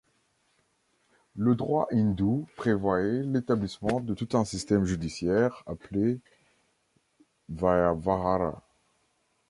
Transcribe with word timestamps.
Le 1.35 1.53
droit 1.53 1.87
hindou 1.91 2.47
prévoyait 2.55 3.21
l'établissement 3.21 3.99
de 3.99 4.15
tout 4.15 4.35
un 4.35 4.45
système 4.45 4.83
judiciaire, 4.83 5.61
appelé 5.67 6.19
Vyavahāra. 7.51 8.61